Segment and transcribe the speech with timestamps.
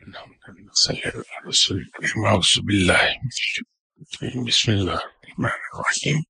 [0.00, 2.26] نصلي على رسول الكريم.
[2.26, 3.20] أعوذ بالله
[4.46, 6.22] بسم الله الرحمن الرحيم.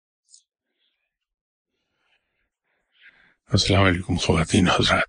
[3.55, 5.09] السلام علیکم خواتین حضرات.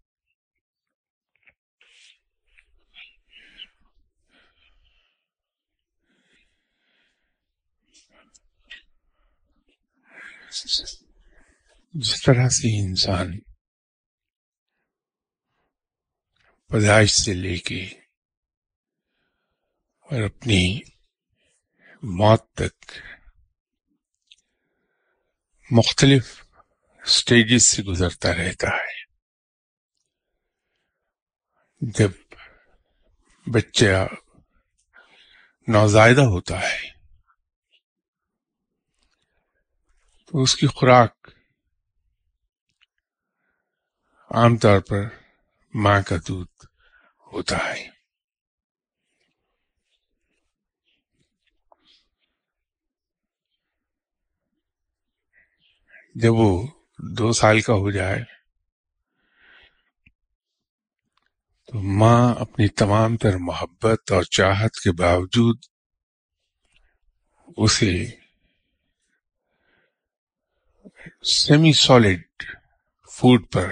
[11.94, 13.40] جس طرح سے انسان.
[16.68, 18.07] پیدائش سے لے کے
[20.08, 20.80] اور اپنی
[22.04, 22.92] موت تک
[25.72, 26.44] مختلف
[27.06, 29.06] سٹیجز سے گزرتا رہتا ہے۔
[31.82, 32.12] جب
[33.54, 34.08] بچہ
[35.68, 36.92] نوزائیدہ ہوتا ہے،
[40.26, 41.28] تو اس کی خوراک
[44.32, 45.04] عام طور پر
[45.74, 46.66] ماں کا دودھ
[47.34, 47.97] ہوتا ہے۔
[56.22, 56.68] جب وہ
[57.18, 58.24] دو سال کا ہو جائے،
[61.68, 65.58] تو ماں اپنی تمام تر محبت اور چاہت کے باوجود
[67.58, 67.92] اسے
[71.24, 72.44] سیمی سالڈ
[73.12, 73.68] فوڈ پر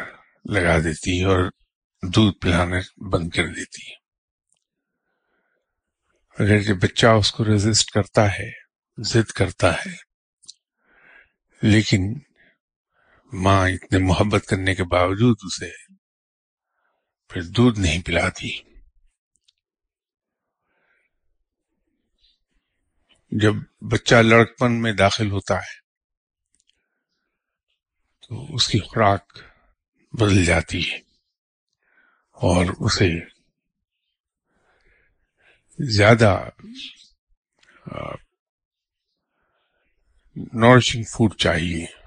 [0.45, 1.49] لگا دیتی ہے اور
[2.03, 2.79] دودھ پلانا
[3.11, 3.95] بند کر دیتی ہے۔
[6.37, 8.49] اگر جب بچہ اس کو ریزسٹ کرتا ہے،
[8.97, 9.95] ضد کرتا ہے،
[11.61, 12.13] لیکن
[13.43, 15.71] ماں اتنے محبت کرنے کے باوجود اسے
[17.29, 18.51] پھر دودھ نہیں پلاتی۔
[23.31, 23.53] جب
[23.91, 25.79] بچہ لڑکپن میں داخل ہوتا ہے،
[28.23, 29.37] تو اس کی خوراک
[30.13, 30.97] بدل جاتی ہے
[32.37, 33.09] اور اسے
[35.79, 36.49] زیادہ
[40.53, 42.04] نورشنگ فوڈ چاہیے۔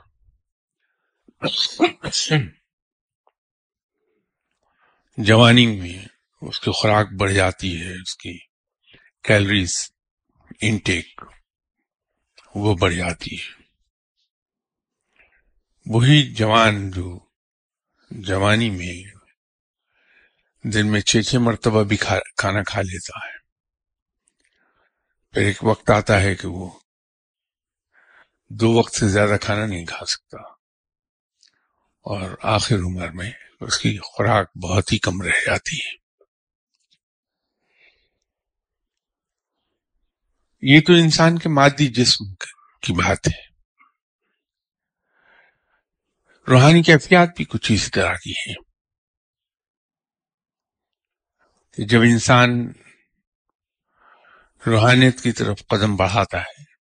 [5.17, 6.05] جوانی میں
[6.41, 8.39] اس کی خوراک بڑھ جاتی ہے، اس کی
[9.23, 9.91] کیلریز
[10.61, 11.23] انٹیک
[12.55, 13.63] وہ بڑھ جاتی ہے۔
[15.87, 17.21] وہی جوان جو
[18.11, 19.03] جوانی میں
[20.63, 21.97] دن میں چھ چھ مرتبہ بھی
[22.37, 23.39] کھانا کھا لیتا ہے۔
[25.31, 26.79] پھر ایک وقت آتا ہے کہ وہ
[28.49, 30.58] دو وقت سے زیادہ کھانا نہیں کھا سکتا۔
[32.09, 33.31] اور آخر عمر میں
[33.61, 35.91] اس کی خوراک بہت ہی کم رہ جاتی ہے۔
[40.63, 42.35] یہ تو انسان کے مادی جسم
[42.83, 43.49] کی بات ہے۔
[46.51, 48.55] روحانی کیفیات بھی کچھ اسی طرح کی ہیں۔
[51.73, 52.73] کہ جب انسان
[54.67, 56.78] روحانیت کی طرف قدم بڑھاتا ہے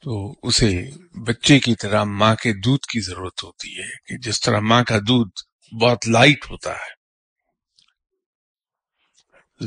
[0.00, 0.90] تو اسے
[1.26, 4.98] بچے کی طرح ماں کے دودھ کی ضرورت ہوتی ہے کہ جس طرح ماں کا
[4.98, 5.30] دودھ
[5.82, 7.00] بہت لائٹ ہوتا ہے۔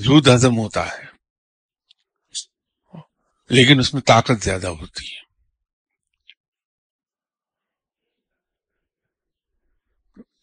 [0.06, 1.06] دودھ ہضم ہوتا ہے۔
[3.50, 5.24] لیکن اس میں طاقت زیادہ ہوتی ہے۔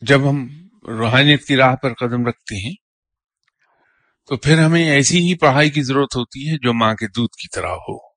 [0.00, 2.74] جب ہم روحانیت کی راہ پر قدم رکھتے ہیں،
[4.26, 7.48] تو پھر ہمیں ایسی ہی پڑھائی کی ضرورت ہوتی ہے جو ماں کے دودھ کی
[7.48, 8.09] طرح ہو۔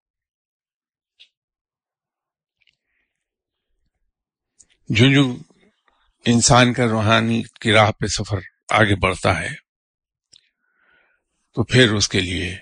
[4.90, 5.38] جو جو
[6.26, 8.38] انسان کا روحانی کی راہ پہ سفر
[8.70, 9.56] آگے بڑھتا ہے،
[11.54, 12.58] تو پھر اس کے لیے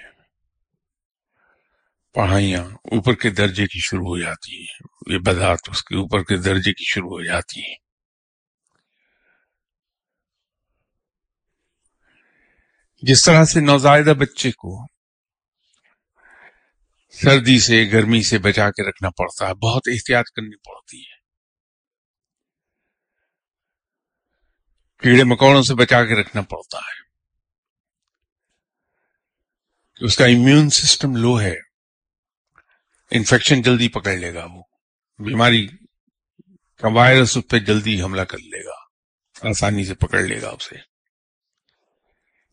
[2.13, 6.37] پڑھائیاں اوپر کے درجے کی شروع ہو جاتی ہیں۔ یہ بدات اس کے اوپر کے
[6.37, 7.75] درجے کی شروع ہو جاتی ہیں۔
[13.01, 14.85] جس طرح سے نوزائیدہ بچے کو
[17.11, 21.10] سردی سے، گرمی سے بچا کے رکھنا پڑتا ہے، بہت احتیاط کرنی پڑتی ہے۔
[25.01, 27.01] کیڑے مکوڑوں سے بچا کے رکھنا پڑتا ہے۔
[29.95, 31.53] کہ اس کا امیون سسٹم لو ہے۔
[33.11, 34.63] انفیکشن جلدی پکڑ لے گا وہ۔
[35.19, 35.67] بیماری
[36.77, 38.81] کا وائرس اس پہ جلدی حملہ کر لے گا۔
[39.49, 40.75] آسانی سے پکڑ لے گا اسے۔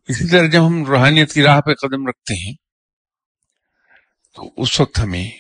[0.09, 2.55] اسی طرح جب ہم روحانیت کی راہ پہ قدم رکھتے ہیں،
[4.35, 5.31] تو اس وقت ہمیں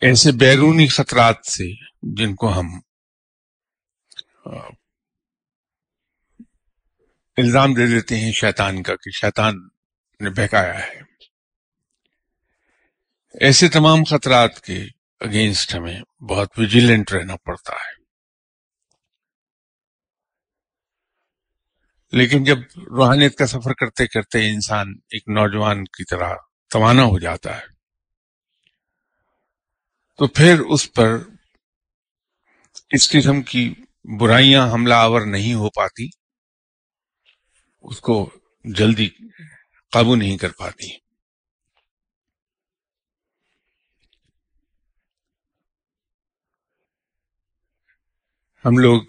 [0.00, 1.64] ایسے بیرونی خطرات سے
[2.02, 2.66] جن کو ہم
[7.36, 9.54] الزام دے دیتے ہیں شیطان کا کہ شیطان
[10.20, 11.00] نے بہکایا ہے۔
[13.40, 14.84] ایسے تمام خطرات کے
[15.20, 18.00] اگینسٹ ہمیں بہت ویجیلنٹ رہنا پڑتا ہے۔
[22.12, 26.34] لیکن جب روحانیت کا سفر کرتے کرتے انسان ایک نوجوان کی طرح
[26.70, 27.66] توانا ہو جاتا ہے،
[30.16, 31.16] تو پھر اس پر
[32.90, 33.74] اس قسم کی
[34.18, 36.08] برائیاں حملہ آور نہیں ہو پاتی،
[37.80, 38.30] اس کو
[38.64, 39.08] جلدی
[39.92, 41.10] قابو نہیں کر پاتی۔
[48.64, 49.02] ہم لوگ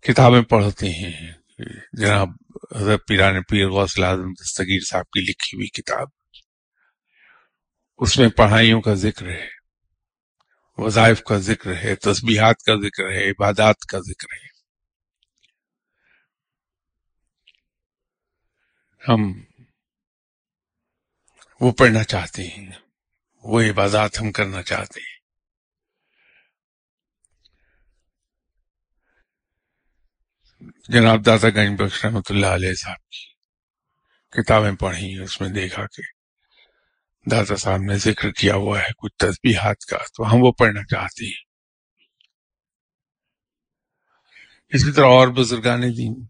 [0.00, 1.32] کتابیں پڑھتے ہیں۔
[1.92, 2.28] جناب
[2.76, 6.08] حضرت پیران پیر غوث اعظم دستگیر صاحب کی لکھی ہوئی کتاب،
[7.96, 9.57] اس میں پڑھائیوں کا ذکر ہے۔
[10.78, 14.46] وظائف کا ذکر ہے، تسبیحات کا ذکر ہے، عبادات کا ذکر ہے۔
[19.02, 19.42] ہم
[21.60, 22.70] وہ پڑھنا چاہتے ہیں،
[23.44, 25.18] وہ عبادات ہم کرنا چاہتے ہیں۔
[30.88, 33.26] جناب دادا گنج بخش رحمۃ اللہ علیہ صاحب کی
[34.32, 36.17] کتابیں پڑھی، اس میں دیکھا کہ
[37.30, 41.26] دادا صاحب نے ذکر کیا ہوا ہے، کچھ تسبیحات کا، تو ہم وہ پڑھنا چاہتے
[41.26, 41.48] ہیں۔
[44.68, 46.26] اسی طرح اور بزرگان دین۔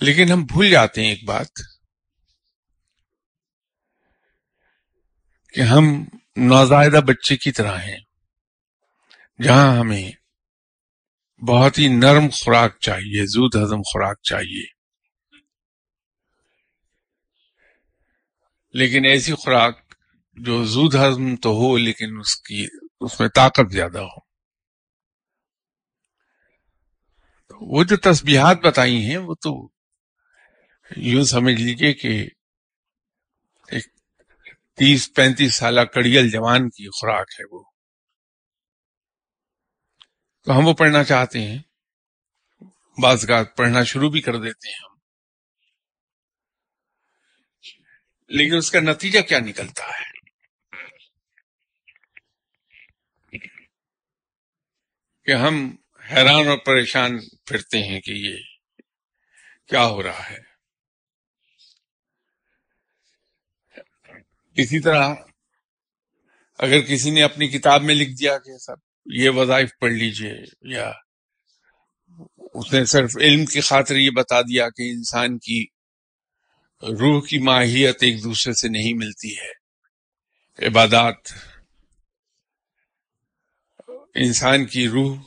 [0.00, 1.46] لیکن ہم بھول جاتے ہیں ایک بات،
[5.54, 6.04] کہ ہم
[6.36, 7.98] نوزائیدہ بچے کی طرح ہیں،
[9.42, 10.10] جہاں ہمیں
[11.44, 14.79] بہت ہی نرم خوراک چاہیے، زود ہضم خوراک چاہیے۔
[18.72, 19.94] لیکن ایسی خوراک
[20.32, 22.66] جو زود ہضم تو ہو لیکن اس کی،
[23.00, 24.30] اس میں طاقت زیادہ ہو۔
[27.60, 29.68] وہ جو تسبیحات بتائی ہیں، وہ تو
[30.96, 32.28] یوں سمجھ لیجیے کہ
[33.68, 33.86] ایک
[34.76, 37.64] تیس، پینتیس سالہ کڑیل جوان کی خوراک ہے وہ۔
[40.44, 41.58] تو ہم وہ پڑھنا چاہتے ہیں۔
[43.02, 44.90] بعض کا پڑھنا شروع بھی کر دیتے ہیں ہم
[48.30, 50.08] لیکن اس کا نتیجہ کیا نکلتا ہے؟
[55.24, 55.76] کہ ہم
[56.10, 58.36] حیران اور پریشان پھرتے ہیں کہ یہ
[59.68, 60.38] کیا ہو رہا ہے۔
[64.56, 65.14] اسی طرح
[66.58, 70.90] اگر کسی نے اپنی کتاب میں لکھ دیا کہ سب یہ وظائف پڑھ لیجیے، یا
[72.54, 75.64] اس نے صرف علم کی خاطر یہ بتا دیا کہ انسان کی
[76.82, 79.60] روح کی ماہیت ایک دوسرے سے نہیں ملتی ہے۔
[80.66, 81.14] عبادات،
[84.14, 85.22] انسان کی روح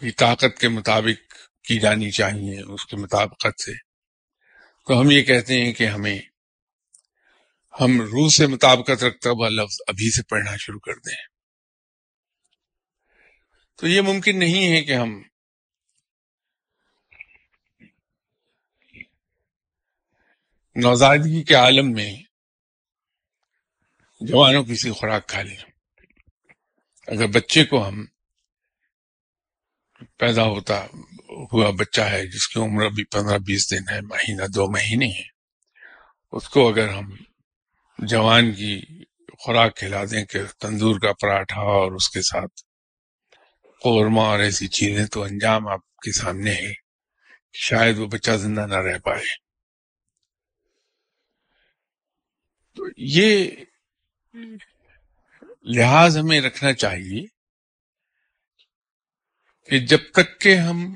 [0.00, 3.72] کی طاقت کے مطابق کی جانی چاہیے اس کے مطابقت سے۔
[4.86, 6.18] تو ہم یہ کہتے ہیں کہ ہمیں،
[7.80, 11.22] ہم روح سے مطابقت رکھتا ہوا لفظ ابھی سے پڑھنا شروع کر دیں۔
[13.76, 15.22] تو یہ ممکن نہیں ہے کہ ہم
[20.82, 22.22] نوزادگی کے عالم میں
[24.20, 25.56] جوانوں کی سی خوراک کھا لیں۔
[27.06, 28.04] اگر بچے کو ہم
[30.16, 30.86] پیدا ہوتا
[31.52, 35.28] ہوا بچہ ہے، جس کی عمر ابھی پندرہ بیس دن ہے، مہینہ دو مہینے ہیں،
[36.32, 37.16] اس کو اگر ہم
[37.98, 39.04] جوان کی
[39.38, 42.62] خوراک کھلا دیں کہ تندور کا پراٹھا اور اس کے ساتھ
[43.82, 46.72] قورمہ اور ایسی چیزیں، تو انجام آپ کے سامنے ہے
[47.52, 49.47] شاید وہ بچہ زندہ نہ رہ پائے۔
[52.78, 53.50] تو یہ
[55.62, 57.26] لحاظ ہمیں رکھنا چاہیے
[59.68, 60.94] کہ جب تک کہ ہم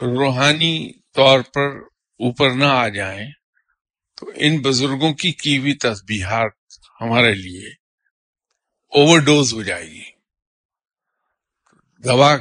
[0.00, 1.76] روحانی طور پر
[2.20, 3.28] اوپر نہ آ جائیں،
[4.14, 6.52] تو ان بزرگوں کی کی ہوئی تسبیحات
[7.00, 7.68] ہمارے لیے
[8.92, 10.10] اوور ڈوز ہو جائے گی۔
[12.04, 12.36] دوا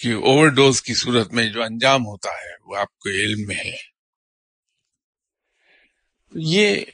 [0.00, 3.56] کی اوور ڈوز کی صورت میں جو انجام ہوتا ہے، وہ آپ کو علم میں
[3.56, 3.92] ہے۔
[6.34, 6.84] یہ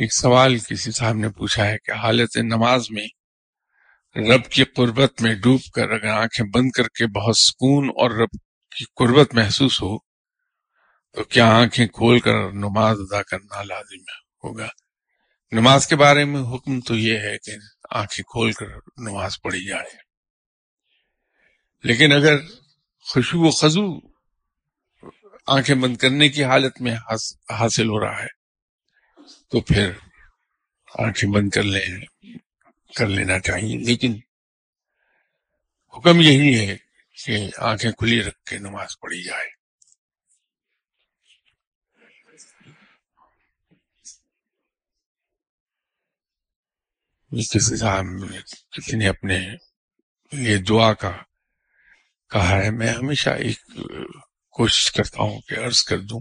[0.00, 3.06] ایک سوال کسی صاحب نے پوچھا ہے کہ حالت نماز میں
[4.16, 8.32] رب کی قربت میں ڈوب کر اگر آنکھیں بند کر کے بہت سکون اور رب
[8.76, 9.98] کی قربت محسوس ہو،
[11.12, 14.00] تو کیا آنکھیں کھول کر نماز ادا کرنا لازم
[14.44, 14.68] ہوگا؟
[15.52, 17.52] نماز کے بارے میں حکم تو یہ ہے کہ
[17.90, 18.66] آنکھیں کھول کر
[18.96, 19.96] نماز پڑھی جائے۔
[21.84, 22.36] لیکن اگر
[23.00, 23.86] خوشبو و خزو
[25.46, 26.94] آنکھیں بند کرنے کی حالت میں
[27.50, 28.39] حاصل ہو رہا ہے
[29.50, 29.92] تو پھر
[30.98, 32.04] آنکھیں بند کر لیں،
[32.96, 34.12] کر لینا چاہیے۔ لیکن
[35.96, 36.76] حکم یہی ہے
[37.24, 39.60] کہ آنکھیں کھلی رکھ کے نماز پڑھی جائے۔
[47.40, 48.04] کسی صاحب
[48.70, 49.48] کسی نے اپنے
[50.32, 51.22] لیے دعا کا،
[52.30, 53.58] کہا ہے، میں ہمیشہ ایک
[54.50, 56.20] کوشش کرتا ہوں کہ عرض کر دوں۔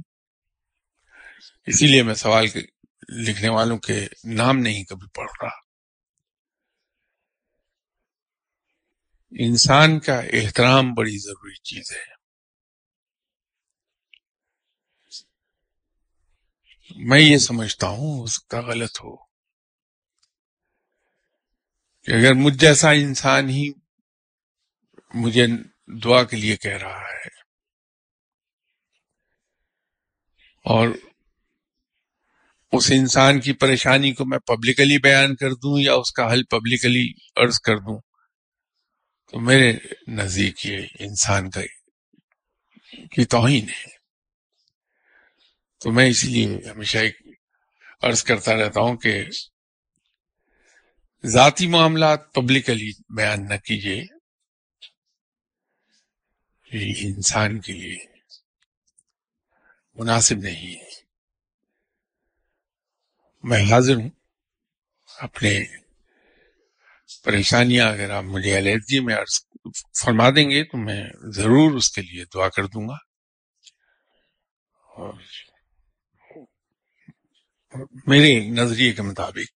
[1.65, 2.48] اسی لیے میں سوال
[3.10, 5.70] لکھنے والوں کے نام نہیں کبھی پڑھ رہا۔
[9.32, 12.20] انسان کا احترام بڑی ضروری چیز ہے۔
[16.96, 19.16] میں یہ سمجھتا ہوں ہو سکتا غلط ہو۔
[22.04, 23.72] کہ اگر مجھ جیسا انسان ہی
[25.13, 25.48] مجھے
[26.04, 27.28] دعا کے لیے کہہ رہا ہے
[30.63, 30.89] اور
[32.72, 37.14] اس انسان کی پریشانی کو میں پبلکلی بیان کر دوں یا اس کا حل پبلکلی
[37.36, 38.00] عرض کر دوں؟
[39.32, 39.74] تو میرے
[40.08, 41.62] نزدیک یہ انسان کا
[43.12, 44.00] کی توہین ہے۔
[45.80, 47.18] تو میں اسی لیے ہمیشہ ایک
[48.02, 49.24] عرض کرتا رہتا ہوں کہ
[51.26, 54.04] ذاتی معاملات پبلکلی بیان نہ کیجیے
[56.72, 57.98] یہ انسان کے لیے
[59.96, 60.99] مناسب نہیں ہے۔
[63.43, 64.10] میں حاضر ہوں۔
[65.19, 65.63] اپنے
[67.24, 69.15] پریشانیاں اگر آپ مجھے علیحدگی میں
[70.03, 72.96] فرما دیں گے تو میں ضرور اس کے لیے دعا کر دوں گا۔
[74.96, 75.13] اور
[78.08, 79.51] میرے نظریے کے مطابق،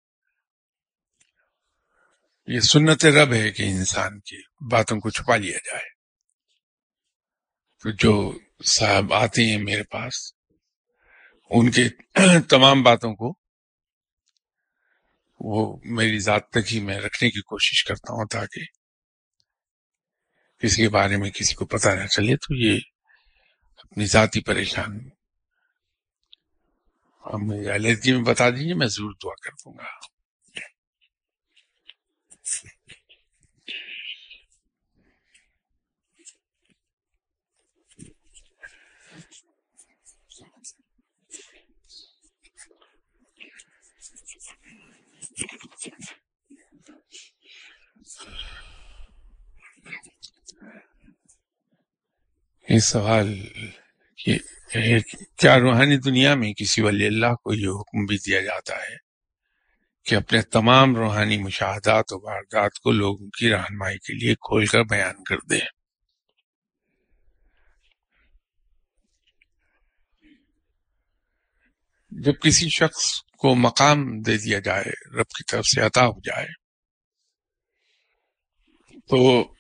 [2.47, 4.37] یہ سنت رب ہے کہ انسان کی
[4.71, 5.89] باتوں کو چھپا لیا جائے۔
[7.83, 10.33] تو جو صاحب آتے ہیں میرے پاس،
[11.51, 11.89] ان کے
[12.49, 13.42] تمام باتوں کو
[15.45, 18.61] وہ میری ذات تک ہی میں رکھنے کی کوشش کرتا ہوں تاکہ
[20.63, 22.79] کسی کے بارے میں کسی کو پتہ نہ چلے، تو یہ
[23.77, 24.99] اپنی ذاتی پریشان
[27.43, 30.12] مجھے الرجی میں بتا دیجیے میں ضرور دعا کر دوں گا۔
[52.69, 53.47] یہ سوال
[55.37, 58.97] کیا روحانی دنیا میں کسی ولی اللہ کو یہ حکم بھی دیا جاتا ہے
[60.05, 64.83] کہ اپنے تمام روحانی مشاہدات و واردات کو لوگوں کی رہنمائی کے لیے کھول کر
[64.83, 65.59] بیان کر دے۔
[72.11, 76.47] جب کسی شخص کو مقام دے دیا جائے، رب کی طرف سے عطا ہو جائے۔
[79.01, 79.53] تو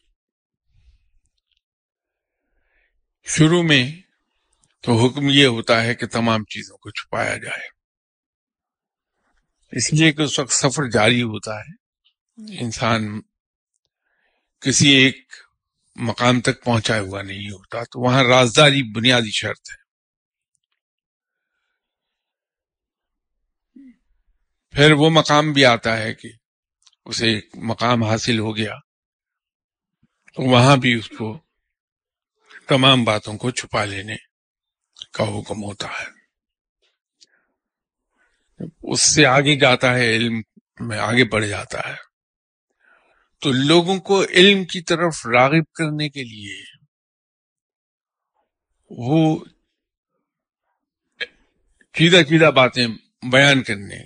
[3.24, 4.00] شروع میں
[4.80, 7.68] تو حکم یہ ہوتا ہے کہ تمام چیزوں کو چھپایا جائے۔
[9.72, 11.74] اس لیے کہ اس وقت سفر جاری ہوتا ہے۔
[12.60, 13.20] انسان
[14.60, 15.32] کسی ایک
[15.96, 19.81] مقام تک پہنچا ہوا نہیں ہوتا، تو وہاں رازداری بنیادی شرط ہے۔
[24.72, 26.28] پھر وہ مقام بھی آتا ہے کہ
[27.04, 28.74] اسے ایک مقام حاصل ہو گیا۔
[30.34, 31.38] تو وہاں بھی اس کو
[32.66, 34.16] تمام باتوں کو چھپا لینے
[35.12, 36.22] کا حکم ہوتا ہے۔
[38.82, 40.40] اس سے آگے جاتا ہے، علم
[40.80, 41.94] میں آگے بڑھ جاتا ہے۔
[43.40, 46.62] تو لوگوں کو علم کی طرف راغب کرنے کے لیے
[48.90, 49.44] وہ
[51.92, 52.86] چیدہ چیدہ باتیں
[53.32, 54.02] بیان کرنے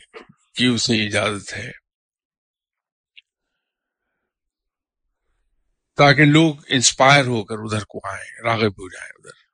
[0.56, 1.70] کی اسے اجازت ہے۔
[5.96, 9.46] تاکہ لوگ انسپائر ہو کر ادھر کو آئیں، راغب ہو جائیں ادھر۔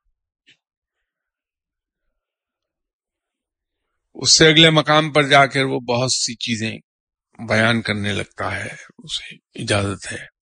[4.13, 6.77] اس سے اگلے مقام پر جا کر وہ بہت سی چیزیں
[7.47, 10.33] بیان کرنے لگتا ہے اسے اجازت ہے۔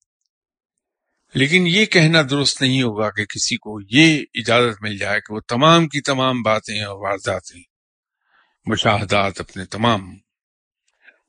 [1.34, 5.40] لیکن یہ کہنا درست نہیں ہوگا کہ کسی کو یہ اجازت مل جائے کہ وہ
[5.40, 7.64] تمام کی تمام باتیں اور وارداتیں
[8.66, 10.18] مشاہدات اپنے تمام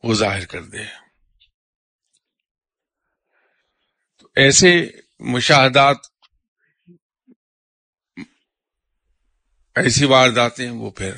[0.05, 0.85] وہ ظاہر کر دے۔
[4.19, 4.73] تو ایسے
[5.33, 5.97] مشاہدات،
[9.77, 11.15] ایسی وارداتیں وہ پھر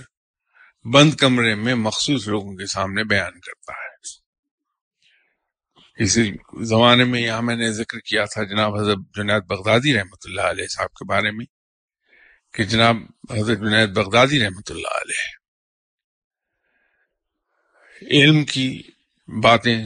[0.85, 3.93] بند کمرے میں مخصوص لوگوں کے سامنے بیان کرتا ہے۔
[5.99, 6.23] اسی
[6.69, 10.67] زمانے میں یہاں میں نے ذکر کیا تھا جناب حضرت جنید بغدادی رحمۃ اللہ علیہ
[10.67, 11.47] صاحب کے بارے میں،
[12.55, 12.97] کہ جناب
[13.31, 15.27] حضرت جنید بغدادی رحمۃ اللہ علیہ
[18.11, 18.83] علم کی
[19.43, 19.85] باتیں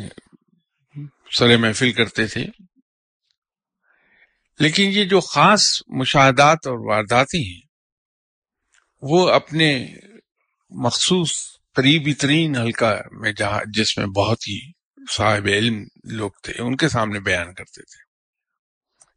[1.30, 2.46] سر محفل کرتے تھے۔
[4.58, 7.60] لیکن یہ جو خاص مشاہدات اور وارداتی ہیں،
[9.02, 9.94] وہ اپنے
[10.70, 11.30] مخصوص
[11.74, 14.72] قریبی ترین حلقہ میں جہاں، جس میں بہت ہی
[15.10, 18.08] صاحب علم لوگ تھے، ان کے سامنے بیان کرتے تھے۔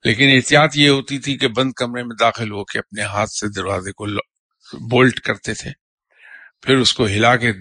[0.03, 3.47] لیکن احتیاط یہ ہوتی تھی کہ بند کمرے میں داخل ہو کے اپنے ہاتھ سے
[3.47, 4.05] دروازے کو
[4.89, 5.71] بولٹ کرتے تھے،
[6.61, 7.53] پھر اس کو ہلا کے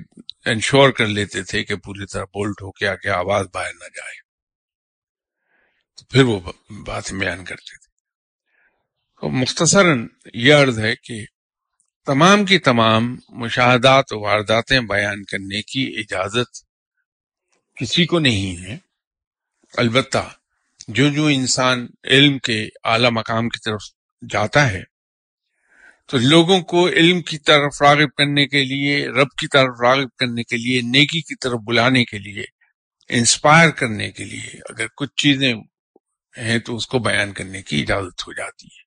[0.45, 3.85] انشور کر لیتے تھے کہ پوری طرح بولٹ ہو کے آ کے آواز باہر نہ
[3.85, 4.21] جائے۔
[5.97, 6.41] تو پھر وہ
[6.87, 7.91] بات بیان کرتے تھے۔
[9.21, 11.25] تو مختصراً یہ عرض ہے کہ
[12.07, 16.65] تمام کی تمام مشاہدات و وارداتیں بیان کرنے کی اجازت
[17.77, 18.79] کسی کو نہیں ہے۔
[19.77, 20.31] البتہ
[20.89, 23.83] جو جو انسان علم کے اعلی مقام کی طرف
[24.31, 24.83] جاتا ہے
[26.11, 30.43] تو لوگوں کو علم کی طرف راغب کرنے کے لیے، رب کی طرف راغب کرنے
[30.43, 32.45] کے لیے، نیکی کی طرف بلانے کے لیے،
[33.09, 35.55] انسپائر کرنے کے لیے اگر کچھ چیزیں
[36.39, 38.81] ہیں تو اس کو بیان کرنے کی اجازت ہو جاتی ہے۔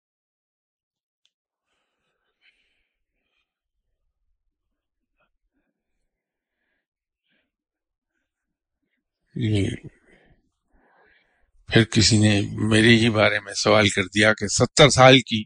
[11.70, 15.44] پھر کسی نے میرے ہی بارے میں سوال کر دیا کہ ستر سال کی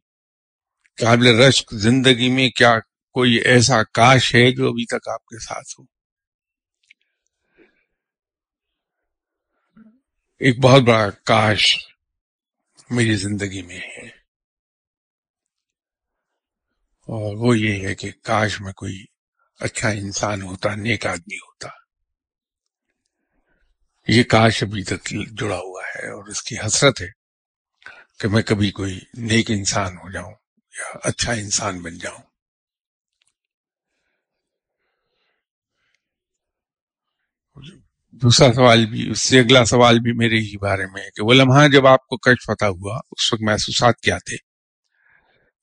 [0.98, 2.80] قابل رشک زندگی میں کیا
[3.14, 5.84] کوئی ایسا کاش ہے جو ابھی تک آپ کے ساتھ ہو؟
[10.40, 11.78] ایک بہت بڑا کاش
[12.90, 14.08] میری زندگی میں ہے۔
[17.08, 19.06] اور وہ یہ ہے کہ کاش میں کوئی
[19.60, 21.68] اچھا انسان ہوتا، نیک آدمی ہوتا۔
[24.08, 27.08] یہ کاش ابھی تک جڑا ہوا ہے اور اس کی حسرت ہے
[28.20, 30.47] کہ میں کبھی کوئی نیک انسان ہو جاؤں۔
[31.04, 32.22] اچھا انسان بن جاؤں۔
[38.14, 41.34] دوسرا سوال بھی، اس سے اگلا سوال بھی میرے ہی بارے میں ہے کہ وہ
[41.34, 44.38] لمحہ ہاں، جب آپ کو کش پتا ہوا، اس وقت محسوسات کیا تھے؟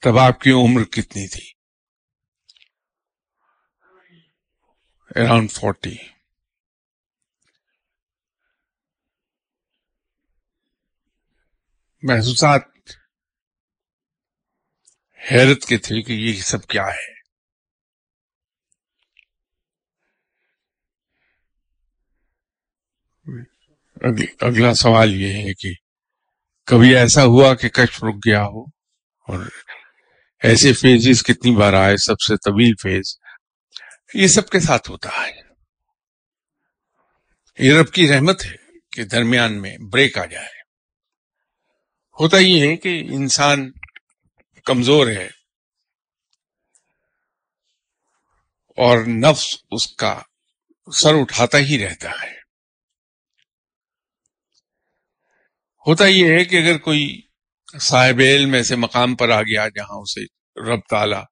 [0.02, 1.54] تب آپ کی عمر کتنی تھی؟
[5.16, 5.94] اراؤنڈ فورٹی
[12.02, 12.73] محسوسات
[15.30, 17.14] حیرت کے تھے کہ یہ سب کیا ہے۔
[24.40, 25.72] اگلا سوال یہ ہے کہ
[26.66, 28.62] کبھی ایسا ہوا کہ کشف رک گیا ہو
[29.28, 29.46] اور
[30.42, 33.18] ایسے فیزز کتنی بار آئے، سب سے طویل فیز؟
[34.14, 35.40] یہ سب کے ساتھ ہوتا ہے۔
[37.58, 38.56] یہ رب کی رحمت ہے
[38.92, 40.48] کہ درمیان میں بریک آ جائے۔
[42.20, 43.70] ہوتا یہ ہے کہ انسان
[44.64, 45.26] کمزور ہے
[48.76, 50.22] اور نفس اس کا
[50.92, 52.44] سر اٹھاتا ہی رہتا ہے۔
[55.86, 57.20] ہوتا یہ ہے کہ اگر کوئی
[57.80, 60.20] صاحب علم ایسے مقام پر آ گیا جہاں اسے
[60.72, 61.22] رب تالا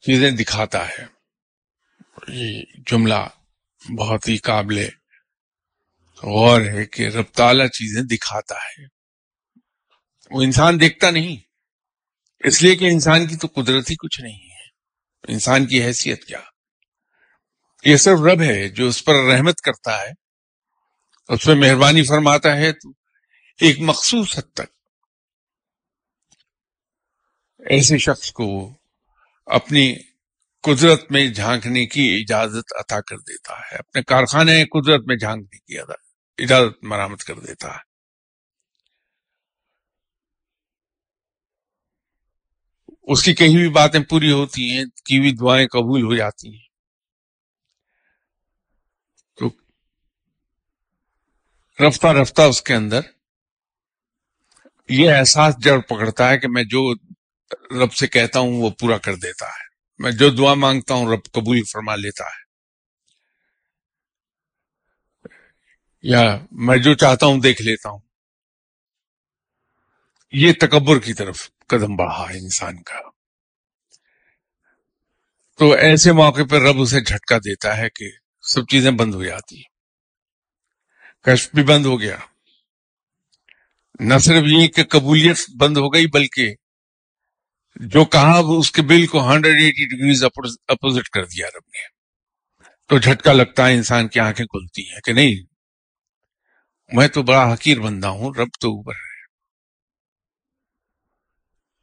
[0.00, 1.06] چیزیں دکھاتا ہے،
[2.28, 3.28] یہ جملہ
[3.98, 4.88] بہت ہی قابل
[6.22, 8.84] غور ہے کہ رب تالا چیزیں دکھاتا ہے۔
[10.30, 11.51] وہ انسان دیکھتا نہیں۔
[12.44, 14.52] اس لیے کہ انسان کی تو قدرت ہی کچھ نہیں ہے۔
[15.32, 16.40] انسان کی حیثیت کیا؟
[17.84, 20.10] یہ صرف رب ہے جو اس پر رحمت کرتا ہے،
[21.28, 22.88] اس پہ مہربانی فرماتا ہے تو
[23.60, 24.72] ایک مخصوص حد تک۔
[27.70, 28.74] ایسے شخص کو
[29.46, 29.96] اپنی
[30.62, 35.78] قدرت میں جھانکنے کی اجازت عطا کر دیتا ہے، اپنے کارخانے قدرت میں جھانکنے کی
[36.42, 37.91] اجازت مرامت کر دیتا ہے۔
[43.02, 46.66] اس کی کہیں بھی باتیں پوری ہوتی ہیں کی بھی دعائیں قبول ہو جاتی ہیں۔
[49.36, 49.48] تو
[51.88, 53.00] رفتہ رفتہ اس کے اندر
[54.88, 56.94] یہ احساس جڑ پکڑتا ہے کہ میں جو
[57.84, 61.32] رب سے کہتا ہوں وہ پورا کر دیتا ہے۔ میں جو دعا مانگتا ہوں رب
[61.32, 62.42] قبول فرما لیتا ہے۔
[66.02, 67.98] یا میں جو چاہتا ہوں دیکھ لیتا ہوں۔
[70.32, 73.00] یہ تکبر کی طرف۔ قدم بڑھا انسان کا۔
[75.58, 78.10] تو ایسے موقع پر رب اسے جھٹکا دیتا ہے کہ
[78.42, 79.62] سب چیزیں بند ہو جاتی
[81.22, 82.16] کشف بھی بند ہو گیا۔
[84.00, 86.54] نہ صرف یہ کہ قبولیت بند ہو گئی، بلکہ
[87.76, 91.86] جو کہا وہ اس کے بل کو ہنڈریڈ ایٹی ڈگریز اپوزٹ کر دیا رب نے۔
[92.88, 95.34] تو جھٹکا لگتا ہے انسان کی آنکھیں کھلتی ہیں کہ نہیں،
[96.96, 99.11] میں تو بڑا حقیر بندہ ہوں، رب تو اوپر ہے۔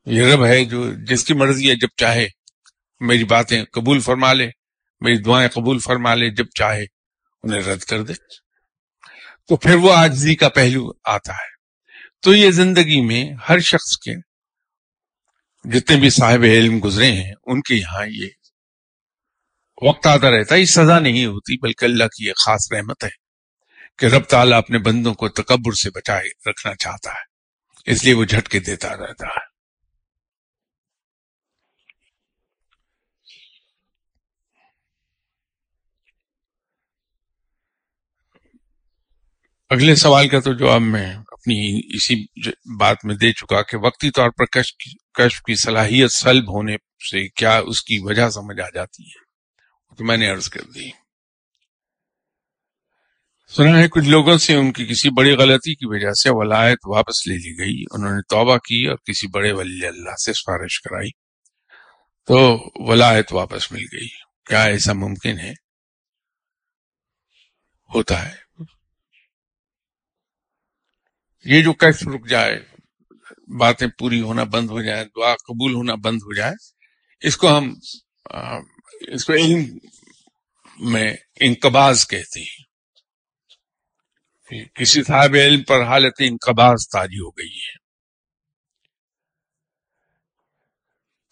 [0.10, 2.28] یہ رب ہے جو جس کی مرضی ہے جب چاہے
[3.00, 4.50] میری باتیں قبول فرما لے،
[5.02, 6.84] میری دعائیں قبول فرما لے جب چاہے،
[7.44, 8.14] انہیں رد کر دے۔
[9.48, 11.56] تو پھر وہ آجزی کا پہلو آتا ہے۔
[12.22, 14.12] تو یہ زندگی میں ہر شخص کے
[15.70, 18.28] جتنے بھی صاحب علم گزرے ہیں، ان کے یہاں یہ
[19.82, 23.10] وقت آتا رہتا ہے۔ یہ سزا نہیں ہوتی، بلکہ اللہ کی یہ خاص رحمت ہے
[23.98, 27.30] کہ رب تعالیٰ اپنے بندوں کو تکبر سے بچائے رکھنا چاہتا ہے۔
[27.92, 29.49] اس لیے وہ جھٹکے دیتا رہتا ہے۔
[39.70, 42.26] اگلے سوال کا تو جواب میں اپنی اسی
[42.80, 44.46] بات میں دے چکا کہ وقتی طور پر
[45.14, 46.76] کشف کی صلاحیت سلب ہونے
[47.12, 49.24] سے کیا اس کی وجہ سمجھ آ جاتی ہے؟
[49.96, 50.90] تو میں نے عرض کر دی۔
[53.48, 57.28] سنا ہے کچھ لوگوں سے ان کی کسی بڑی غلطی کی وجہ سے ولایت واپس
[57.28, 61.10] لے لی گئی۔ انہوں نے توبہ کی اور کسی بڑے ولی اللہ سے سفارش کرائی۔
[62.26, 62.58] تو
[62.90, 64.08] ولایت واپس مل گئی۔
[64.46, 65.54] کیا ایسا ممکن ہے؟
[67.96, 68.49] ہوتا ہے۔
[71.46, 72.66] یہ جو کیف رک جائے،
[73.60, 76.54] باتیں پوری ہونا بند ہو جائے، دعا قبول ہونا بند ہو جائے،
[77.28, 77.74] اس کو ہم
[79.08, 79.78] اس کو علم
[80.80, 82.70] میں انقباز کہتے ہیں۔
[84.76, 87.78] کسی صاحب علم پر حالت انقباز تاری ہو گئی ہے۔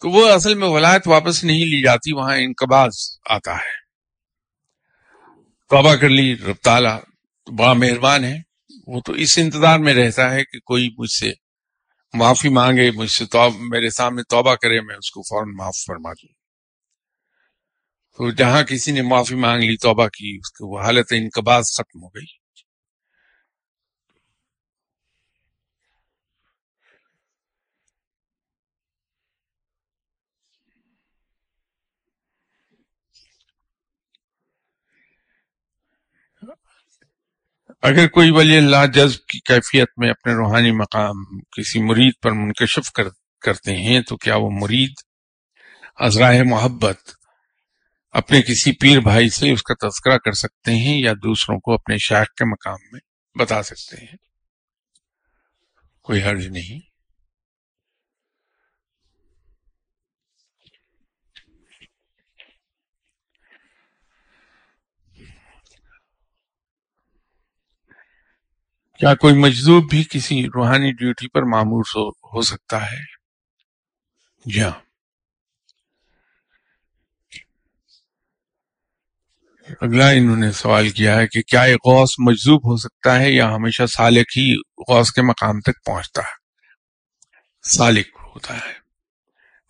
[0.00, 3.88] تو وہ اصل میں ولایت واپس نہیں لی جاتی، وہاں انقباز آتا ہے۔
[5.68, 7.00] توبہ کر لی، رب تعالیٰ،
[7.58, 8.47] بڑا مہربان ہے۔
[8.88, 11.32] وہ تو اس انتظار میں رہتا ہے کہ کوئی مجھ سے
[12.14, 13.24] معافی مانگے، مجھ سے
[13.58, 16.32] میرے سامنے توبہ کرے، میں اس کو فوراً معاف فرما دوں۔
[18.16, 22.02] تو جہاں کسی نے معافی مانگ لی، توبہ کی، اس کی وہ حالت انقباز ختم
[22.02, 22.47] ہو گئی۔
[37.82, 41.24] اگر کوئی ولی اللہ جذب کی کیفیت میں اپنے روحانی مقام
[41.56, 43.04] کسی مرید پر منکشف کر،
[43.40, 44.92] کرتے ہیں، تو کیا وہ مرید
[45.96, 47.10] ازراہ محبت
[48.10, 51.96] اپنے کسی پیر بھائی سے اس کا تذکرہ کر سکتے ہیں یا دوسروں کو اپنے
[51.98, 53.00] شاخ کے مقام میں
[53.38, 54.16] بتا سکتے ہیں؟
[56.02, 56.87] کوئی حرج نہیں۔
[68.98, 72.96] کیا کوئی مجذوب بھی کسی روحانی ڈیوٹی پر معمور ہو سکتا ہے؟
[74.44, 74.70] جی ہاں۔
[79.80, 83.54] اگلا انہوں نے سوال کیا ہے کہ کیا ایک غوث مجذوب ہو سکتا ہے یا
[83.54, 84.56] ہمیشہ سالک ہی
[84.88, 86.36] غوث کے مقام تک پہنچتا ہے؟
[87.62, 88.72] سالک ہوتا ہے۔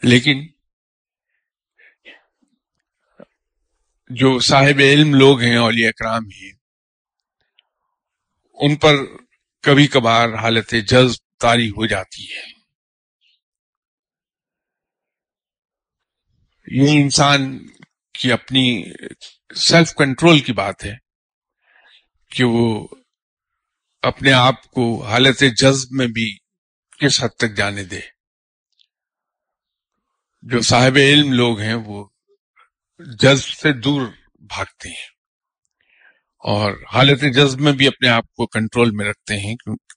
[0.03, 0.47] لیکن
[4.11, 6.58] جو صاحب علم لوگ ہیں، اولیاء اکرام ہیں
[8.59, 8.95] ان پر
[9.63, 12.43] کبھی کبھار حالت جذب تاری ہو جاتی ہے۔
[16.67, 17.67] یہ انسان
[18.13, 18.85] کی اپنی
[19.57, 20.95] سیلف کنٹرول کی بات ہے
[22.31, 22.89] کہ وہ
[24.03, 26.37] اپنے آپ کو حالت جذب میں بھی
[26.99, 28.01] کس حد تک جانے دے۔
[30.43, 32.09] جو صاحب علم لوگ ہیں وہ
[33.19, 34.03] جذب سے دور
[34.35, 35.18] بھاگتے ہیں۔
[36.39, 39.55] اور حالت جذب میں بھی اپنے آپ کو کنٹرول میں رکھتے ہیں،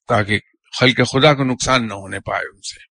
[0.08, 0.40] تاکہ
[0.80, 2.92] خلق خدا کو نقصان نہ ہونے پائے ان سے۔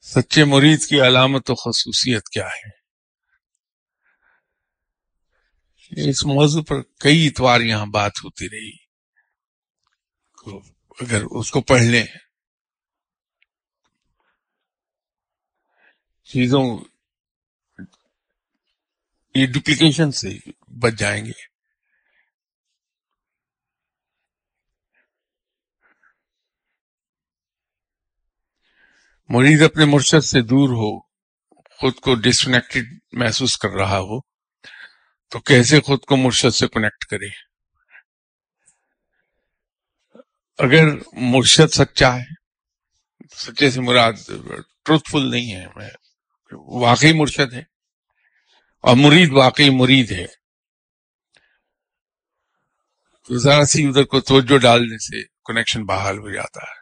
[0.00, 2.79] سچے مرید کی علامت و خصوصیت کیا ہے؟
[5.90, 8.90] اس موضوع پر کئی اتوار یہاں بات ہوتی رہی۔
[11.00, 12.06] اگر اس کو پڑھ لیں۔
[16.24, 16.78] چیزوں
[19.34, 20.28] یہ ڈپلیکیشن سے
[20.78, 21.50] بچ جائیں گے۔
[29.28, 31.00] مرید اپنے مرشد سے دور ہو،
[31.78, 34.29] خود کو ڈسکنیکٹڈ محسوس کر رہا ہو۔
[35.30, 37.28] تو کیسے خود کو مرشد سے کنیکٹ کرے؟
[40.58, 42.34] اگر مرشد سچا ہے،
[43.34, 44.12] سچے سے مراد
[44.84, 45.66] ٹروتھ فل نہیں ہے
[46.80, 47.62] واقعی مرشد ہے
[48.82, 50.26] اور مرید واقعی مرید ہے۔
[53.24, 56.79] تو ذرا سی ادھر کو توجہ ڈالنے سے کنیکشن بحال ہو جاتا ہے۔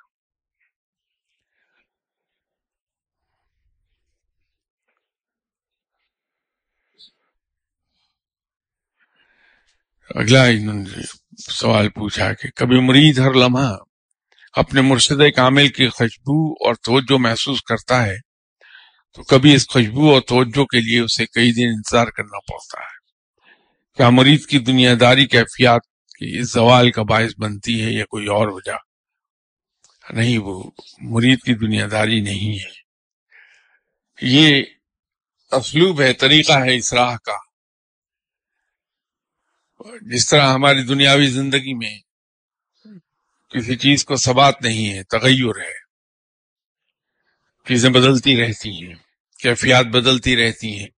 [10.15, 11.03] اگلا انہوں نے
[11.53, 13.77] سوال پوچھا کہ کبھی مرید ہر لمحہ
[14.53, 18.17] اپنے مرشد کامل کی خوشبو اور توجہ محسوس کرتا ہے؟
[19.15, 22.99] تو کبھی اس خوشبو اور توجہ کے لیے اسے کئی دن انتظار کرنا پڑتا ہے۔
[23.97, 25.81] کیا مریض کی دنیا داری کیفیات
[26.19, 28.77] کی اس زوال کا باعث بنتی ہے یا کوئی اور وجہ؟
[30.11, 32.89] نہیں، وہ مرید کی دنیا داری نہیں ہے۔
[34.23, 34.63] یہ
[35.53, 37.48] اسلوب ہے، طریقہ ہے اس راہ کا۔
[40.03, 41.99] جس طرح ہماری دنیاوی زندگی میں
[43.51, 45.73] کسی چیز کو ثبات نہیں ہے، تغیر ہے،
[47.69, 48.95] چیزیں بدلتی رہتی ہیں،
[49.39, 50.89] کیفیات بدلتی رہتی ہیں،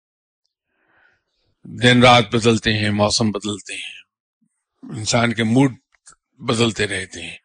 [1.64, 4.01] دن رات بدلتے ہیں، موسم بدلتے ہیں،
[4.83, 5.75] انسان کے موڈ
[6.38, 7.37] بدلتے رہتے ہیں۔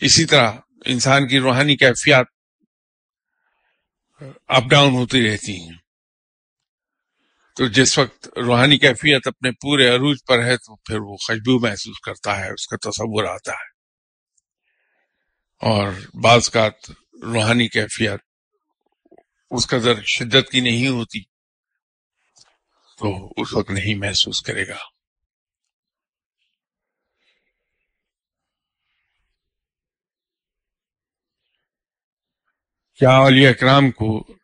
[0.00, 0.52] اسی طرح
[0.84, 2.26] انسان کی روحانی کیفیات
[4.46, 5.87] اپ ڈاؤن ہوتی رہتی ہیں۔
[7.58, 12.00] تو جس وقت روحانی کیفیت اپنے پورے عروج پر ہے تو پھر وہ خوشبو محسوس
[12.00, 13.78] کرتا ہے، اس کا تصور آتا ہے۔
[15.70, 15.92] اور
[16.22, 16.68] بعض کا
[17.22, 18.20] روحانی کیفیت
[19.50, 21.20] اس قدر شدت کی نہیں ہوتی
[22.98, 24.78] تو اس وقت نہیں محسوس کرے گا۔
[32.94, 34.37] کیا علی اکرام کو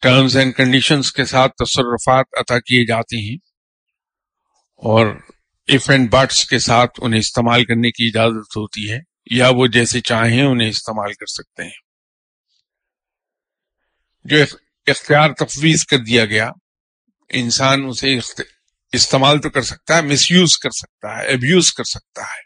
[0.00, 3.36] ٹرمز اینڈ کنڈیشنز کے ساتھ تصرفات عطا کیے جاتے ہیں
[4.76, 5.06] اور
[5.66, 8.98] ایف اینڈ بٹس کے ساتھ انہیں استعمال کرنے کی اجازت ہوتی ہے
[9.30, 11.78] یا وہ جیسے چاہیں انہیں استعمال کر سکتے ہیں۔
[14.24, 14.36] جو
[14.86, 16.50] اختیار تفویض کر دیا گیا،
[17.28, 18.18] انسان اسے
[18.92, 22.42] استعمال تو کر سکتا ہے مس یوز کر سکتا ہے ابیوز کر سکتا ہے،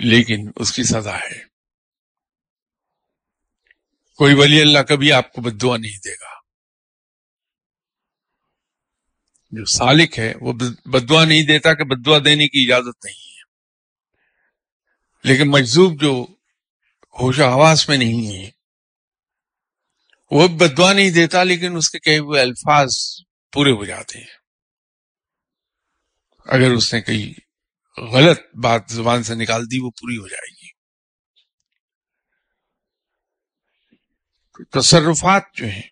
[0.00, 1.51] لیکن اس کی سزا ہے۔
[4.22, 6.34] کوئی ولی اللہ کبھی آپ کو بدعا نہیں دے گا۔
[9.50, 10.52] جو سالک ہے، وہ
[10.84, 13.40] بدعا نہیں دیتا کہ بدعا دینے کی اجازت نہیں ہے۔
[15.24, 16.26] لیکن مجذوب جو
[17.20, 18.50] ہوش و حواس میں نہیں ہے،
[20.30, 22.88] وہ بدوا نہیں دیتا، لیکن اس کے کہے ہوئے الفاظ
[23.52, 24.34] پورے ہو جاتے ہیں۔
[26.46, 27.34] اگر اس نے کئی
[27.98, 30.61] غلط بات زبان سے نکال دی، وہ پوری ہو جائے گی۔
[34.70, 35.82] تصرفات جو ہیں،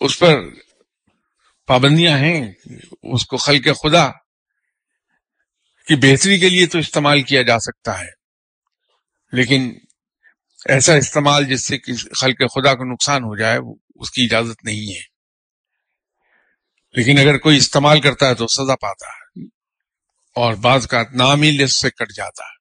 [0.00, 0.42] اس پر
[1.66, 2.52] پابندیاں ہیں،
[3.02, 4.10] اس کو خلق خدا
[5.86, 8.24] کی بہتری کے لیے تو استعمال کیا جا سکتا ہے۔
[9.32, 9.72] لیکن
[10.66, 11.78] ایسا استعمال جس سے
[12.20, 13.58] خلق خدا کو نقصان ہو جائے
[13.94, 15.14] اس کی اجازت نہیں ہے۔
[16.92, 19.42] لیکن اگر کوئی استعمال کرتا ہے تو سزا پاتا ہے
[20.34, 22.53] اور بعض کا نام ہی لسٹ سے کٹ جاتا ہے۔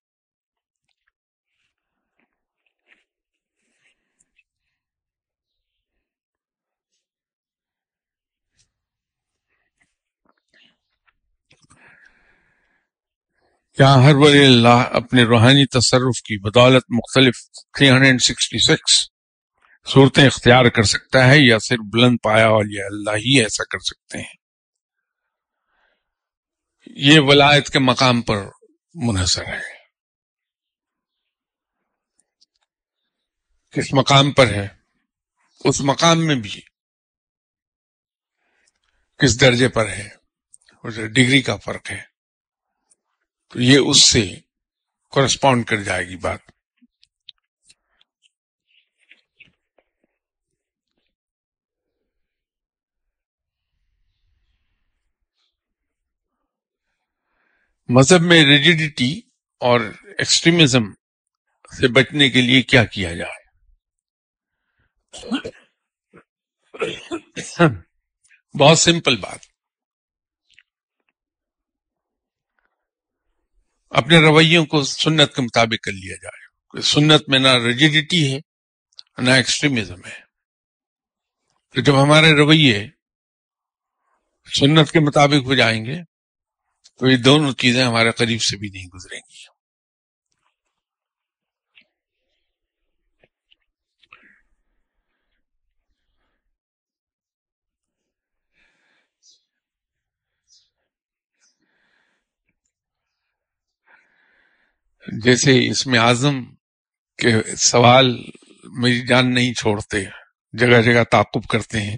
[13.74, 17.36] کیا ہر ولی اللہ اپنے روحانی تصرف کی بدولت مختلف
[17.80, 19.10] 366
[19.94, 24.18] صورتیں اختیار کر سکتا ہے یا صرف بلند پایا اور اللہ ہی ایسا کر سکتے
[24.18, 24.34] ہیں؟
[26.86, 28.38] یہ ولایت کے مقام پر
[28.94, 29.62] منحصر ہے۔
[33.72, 34.68] کس مقام پر ہے؟
[35.66, 36.62] اس مقام میں بھی۔
[39.18, 40.10] کس درجے پر ہے؟
[41.08, 42.12] ڈگری کا فرق ہے۔
[43.54, 44.36] تو یہ اس سے
[45.10, 46.39] کورسپونڈ کر جائے گی بات۔
[57.89, 59.22] مذہب میں ریجیڈیٹی
[59.60, 59.80] اور
[60.18, 60.92] ایکسٹریمزم
[61.80, 63.42] سے بچنے کے لیے کیا کیا جائے؟
[68.60, 69.53] بہت سمپل بات۔
[73.93, 78.39] اپنے رویوں کو سنت کے مطابق کر لیا جائے۔ سنت میں نہ ریجیڈیٹی ہے،
[79.17, 80.19] نہ ایکسٹریمزم ہے۔
[81.73, 82.88] تو جب ہمارے رویے
[84.60, 85.97] سنت کے مطابق ہو جائیں گے،
[86.99, 89.53] تو یہ دونوں چیزیں ہمارے قریب سے بھی نہیں گزریں گی۔
[105.08, 106.44] جیسے اس میں اعظم
[107.18, 108.24] کے سوال
[108.63, 110.04] میری جان نہیں چھوڑتے،
[110.54, 111.98] جگہ جگہ تعقب کرتے ہیں۔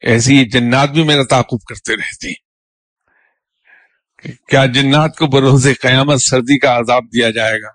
[0.00, 2.48] ایسی جنات بھی میرا تعقب کرتے رہتے ہیں۔
[4.48, 7.68] کیا جنات کو بروز قیامت سردی کا عذاب دیا جائے گا؟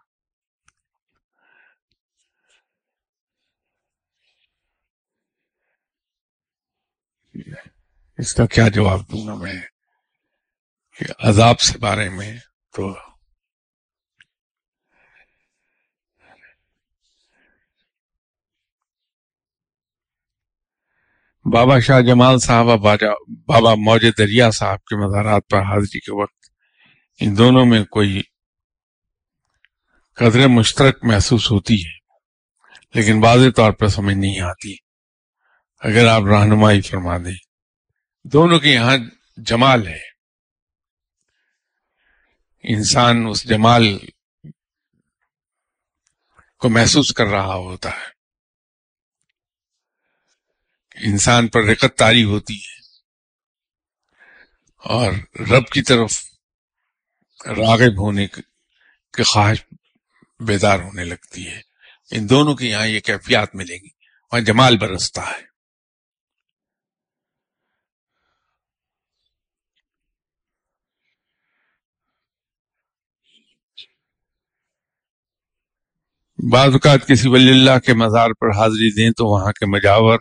[8.17, 9.61] اس کا کیا جواب دوں گا میں؟
[11.19, 12.37] عذاب سے بارے میں
[12.75, 13.12] تو
[21.51, 22.65] بابا شاہ جمال صاحب
[23.45, 26.45] بابا موج دریا صاحب کے مزارات پر حاضری کے وقت
[27.19, 28.21] ان دونوں میں کوئی
[30.15, 31.97] قدر مشترک محسوس ہوتی ہے،
[32.93, 34.75] لیکن واضح طور پر سمجھ نہیں آتی۔
[35.79, 37.35] اگر آپ رہنمائی فرما دیں۔
[38.23, 38.97] دونوں کے یہاں
[39.37, 39.99] جمال ہے۔
[42.63, 43.97] انسان اس جمال
[46.59, 48.12] کو محسوس کر رہا ہوتا ہے۔
[50.95, 52.79] انسان پر رکت تاری ہوتی ہے
[54.77, 56.23] اور رب کی طرف
[57.45, 59.63] راغب ہونے کی خواہش
[60.39, 61.61] بیدار ہونے لگتی ہے۔
[62.11, 63.89] ان دونوں کے یہاں یہ کیفیات ملیں گی
[64.31, 65.53] وہاں جمال برستا ہے۔
[76.51, 80.19] بعض اوقات کسی ولی اللہ کے مزار پر حاضری دیں تو وہاں کے مجاور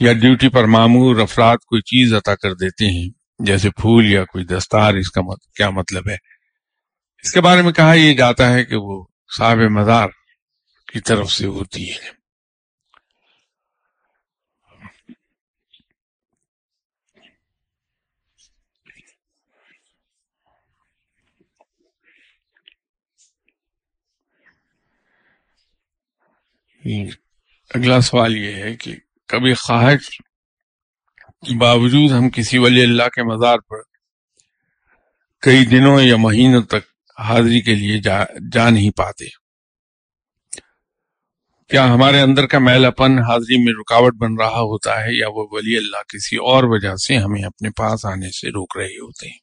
[0.00, 4.44] یا ڈیوٹی پر معمور افراد کوئی چیز عطا کر دیتے ہیں، جیسے پھول یا کوئی
[4.44, 5.38] دستار، اس کا مت...
[5.54, 6.14] کیا مطلب ہے؟
[7.22, 9.04] اس کے بارے میں کہا یہ جاتا ہے کہ وہ
[9.38, 10.08] صاحب مزار
[10.92, 12.20] کی طرف سے ہوتی ہے۔
[27.74, 28.96] اگلا سوال یہ ہے کہ
[29.30, 33.76] کبھی خواہش کے باوجود ہم کسی ولی اللہ کے مزار پر
[35.40, 39.24] کئی دنوں یا مہینوں تک حاضری کے لیے جا, جا نہیں پاتے۔
[41.68, 45.46] کیا ہمارے اندر کا میل اپن حاضری میں رکاوٹ بن رہا ہوتا ہے یا وہ
[45.50, 49.38] ولی اللہ کسی اور وجہ سے ہمیں اپنے پاس آنے سے روک رہے ہوتے ہیں؟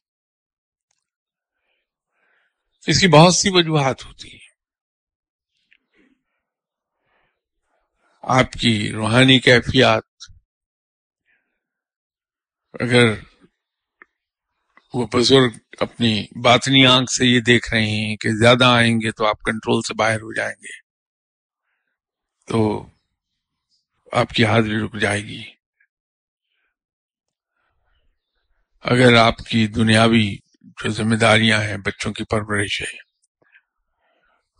[2.86, 4.47] اس کی بہت سی وجوہات ہوتی ہیں۔
[8.28, 10.04] آپ کی روحانی کیفیات،
[12.80, 13.14] اگر
[14.94, 16.12] وہ بزرگ اپنی
[16.44, 19.94] باطنی آنکھ سے یہ دیکھ رہے ہیں کہ زیادہ آئیں گے تو آپ کنٹرول سے
[19.94, 20.76] باہر ہو جائیں گے،
[22.48, 22.60] تو
[24.12, 25.42] آپ کی حاضری رک جائے گی۔
[28.84, 30.26] اگر آپ کی دنیاوی
[30.78, 32.96] جو ذمہ داریاں ہیں، بچوں کی پرورش ہے،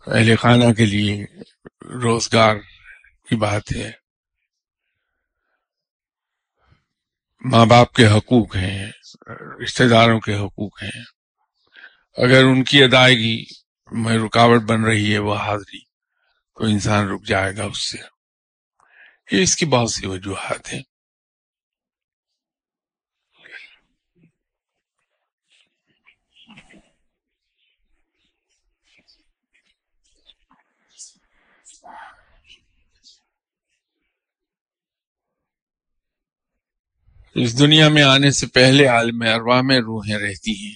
[0.07, 1.25] اہل خانہ کے لیے
[2.03, 2.57] روزگار
[3.29, 3.91] کی بات ہے۔
[7.41, 8.91] ماں باپ کے حقوق ہیں،
[9.63, 11.03] رشتہ داروں کے حقوق ہیں۔
[12.17, 13.45] اگر ان کی ادائیگی
[13.93, 15.85] میں رکاوٹ بن رہی ہے، وہ حاضری
[16.55, 17.99] تو انسان رک جائے گا اس سے۔
[19.33, 20.83] یہ اس کی بہت سی وجوہات ہیں۔
[37.35, 40.75] اس دنیا میں آنے سے پہلے عالم ارواح میں روحیں رہتی ہیں۔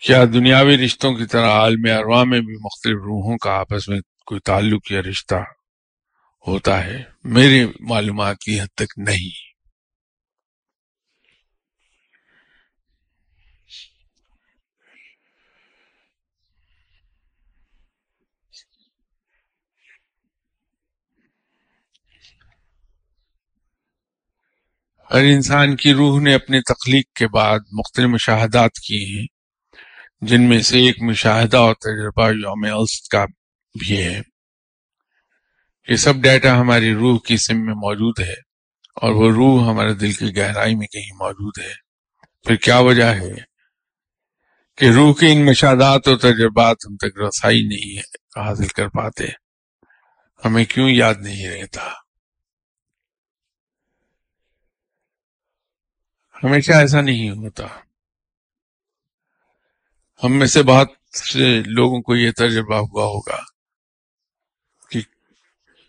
[0.00, 4.40] کیا دنیاوی رشتوں کی طرح عالم ارواح میں بھی مختلف روحوں کا آپس میں کوئی
[4.40, 5.34] تعلق یا رشتہ
[6.46, 9.53] ہوتا ہے؟ میری معلومات کی حد تک نہیں۔
[25.14, 29.26] ہر انسان کی روح نے اپنی تخلیق کے بعد مختلف مشاہدات کیے ہیں،
[30.20, 33.24] جن میں سے ایک مشاہدہ اور تجربہ یوم کا
[33.78, 34.20] بھی ہے۔
[35.88, 38.32] یہ سب ڈیٹا ہماری روح کی سم میں موجود ہے
[38.96, 41.72] اور وہ روح ہمارے دل کی گہرائی میں کہیں موجود ہے۔
[42.44, 43.32] پھر کیا وجہ ہے
[44.78, 47.98] کہ روح کے ان مشاہدات اور تجربات ہم تک رسائی نہیں
[48.46, 49.24] حاصل کر پاتے؟
[50.44, 52.03] ہمیں کیوں یاد نہیں رہتا؟
[56.44, 57.66] ہمیشہ ایسا نہیں ہوتا۔
[60.24, 60.88] ہم میں سے بہت
[61.32, 63.40] سے لوگوں کو یہ تجربہ ہوا ہوگا
[64.90, 65.00] کہ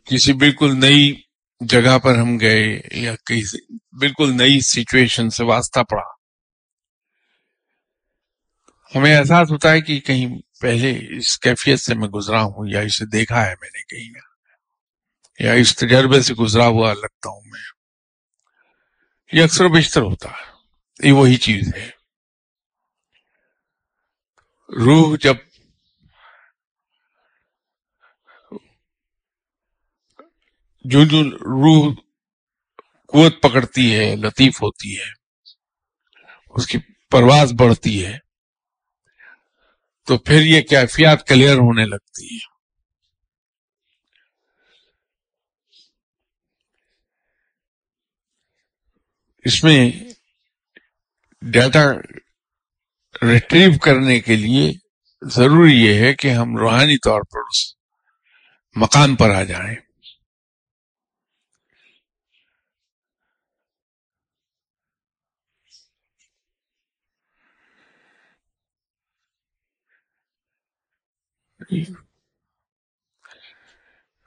[0.06, 1.22] کسی بالکل نئی
[1.60, 6.16] جگہ پر ہم گئے یا کسی بالکل نئی سچویشن سے واسطہ پڑا۔
[8.96, 10.28] ہمیں احساس ہوتا ہے کہ کہیں
[10.62, 14.14] پہلے اس کیفیت سے میں گزرا ہوں یا اسے دیکھا ہے میں نے کہیں۔
[15.40, 17.75] یا اس تجربے سے گزرا ہوا لگتا ہوں میں۔
[19.36, 20.52] یہ اکثر و بیشتر ہوتا ہے۔
[21.08, 21.90] یہ وہی چیز ہے۔
[24.86, 25.36] روح جب
[30.84, 31.94] جو جو روح
[33.08, 35.12] قوت پکڑتی ہے، لطیف ہوتی ہے،
[36.50, 36.78] اس کی
[37.12, 38.18] پرواز بڑھتی ہے،
[40.06, 42.55] تو پھر یہ کیفیات کلیئر ہونے لگتی ہے
[49.46, 49.92] اس میں
[51.42, 51.84] ڈیٹا
[53.22, 54.72] ریٹریو کرنے کے لیے
[55.22, 57.64] ضروری یہ ہے کہ ہم روحانی طور پر اس
[58.76, 59.76] مقام پر آ جائیں۔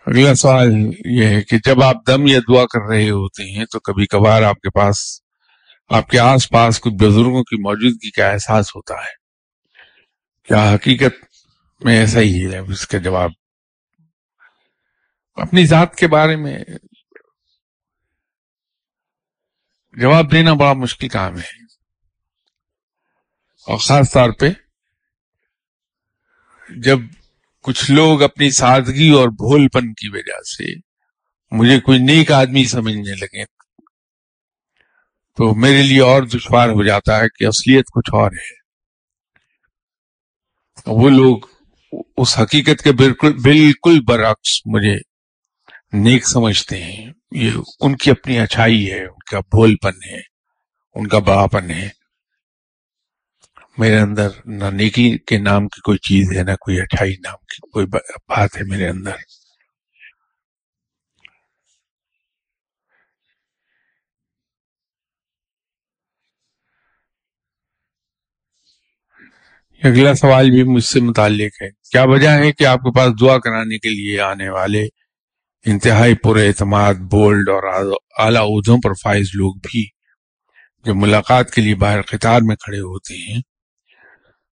[0.09, 0.71] اگلا سوال
[1.05, 4.43] یہ ہے کہ جب آپ دم یا دعا کر رہے ہوتے ہیں تو کبھی کبھار
[4.43, 5.23] آپ کے پاس،
[5.89, 9.19] آپ کے آس پاس کچھ بزرگوں کی موجودگی کا احساس ہوتا ہے؟
[10.43, 11.25] کیا حقیقت
[11.85, 13.31] میں ایسا ہی ہے؟ اس کا جواب۔
[15.35, 16.59] اپنی ذات کے بارے میں
[19.97, 21.65] جواب دینا بڑا مشکل کام ہے۔
[23.67, 24.47] اور خاص طور پہ
[26.77, 26.99] جب
[27.63, 30.65] کچھ لوگ اپنی سادگی اور بھول پن کی وجہ سے
[31.51, 33.45] مجھے کوئی نیک آدمی سمجھنے لگے۔
[35.37, 38.59] تو میرے لیے اور دشوار ہو جاتا ہے کہ اصلیت کچھ اور ہے۔
[40.87, 41.39] وہ لوگ
[42.17, 44.97] اس حقیقت کے بالکل بالکل برعکس مجھے
[45.93, 47.51] نیک سمجھتے ہیں۔ یہ
[47.81, 50.21] ان کی اپنی اچھائی ہے، ان کا بھول پن ہے،
[50.95, 51.98] ان کا بڑا پن ہے۔
[53.79, 57.70] میرے اندر نہ نیکی کے نام کی کوئی چیز ہے، نہ کوئی اچھائی نام کی
[57.72, 57.87] کوئی
[58.29, 59.16] بات ہے میرے اندر۔
[69.83, 73.39] اگلا سوال بھی مجھ سے متعلق ہے۔ کیا وجہ ہے کہ آپ کے پاس دعا
[73.39, 74.89] کرانے کے لیے آنے والے
[75.66, 77.64] انتہائی پر اعتماد، بولڈ اور
[78.18, 79.85] اعلی عہدوں پر فائز لوگ بھی
[80.85, 83.41] جو ملاقات کے لیے باہر قطار میں کھڑے ہوتے ہیں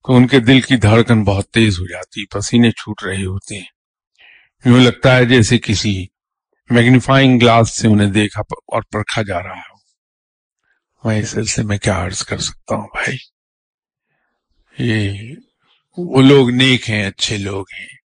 [0.06, 3.64] تو ان کے دل کی دھڑکن بہت تیز ہو جاتی، پسینے چھوٹ رہے ہوتے ہیں۔
[4.64, 6.06] یوں لگتا ہے جیسے کسی
[6.70, 9.76] میگنیفائنگ گلاس سے انہیں دیکھا اور پرکھا جا رہا ہو۔
[11.08, 13.16] میں اس سلسلے میں کیا عرض کر سکتا ہوں بھائی؟
[14.78, 15.34] یہ
[15.96, 17.96] وہ لوگ نیک ہیں، اچھے لوگ ہیں۔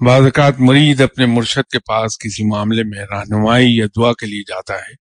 [0.00, 4.42] بعض اوقات مرید اپنے مرشد کے پاس کسی معاملے میں رہنمائی یا دعا کے لیے
[4.42, 4.94] جاتا ہے،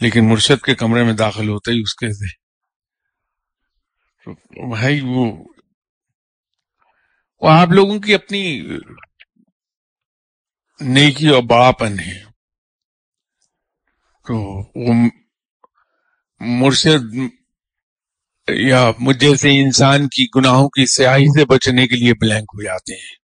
[0.00, 2.06] لیکن مرشد کے کمرے میں داخل ہوتے ہی اس کے
[4.70, 5.26] بھائی وہ
[7.42, 8.42] وہ آپ لوگوں کی اپنی
[10.80, 12.18] نیکی اور بڑاپن ہے
[14.26, 14.36] تو
[14.76, 14.94] وہ
[16.40, 17.14] مرشد
[18.48, 22.94] یا مجھے سے انسان کی گناہوں کی سیاہی سے بچنے کے لیے بلینک ہو جاتے
[22.94, 23.21] ہیں۔